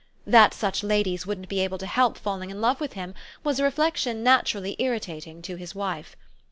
That 0.25 0.55
such 0.55 0.83
ladies 0.83 1.27
wouldn't 1.27 1.47
be 1.47 1.59
able 1.59 1.77
to 1.77 1.85
help 1.85 2.17
falling 2.17 2.49
in 2.49 2.59
love 2.59 2.79
with 2.81 2.93
him 2.93 3.13
was 3.43 3.59
a 3.59 3.63
reflexion 3.63 4.23
naturally 4.23 4.75
irritating 4.79 5.43
to 5.43 5.57
his 5.57 5.75
wife. 5.75 6.17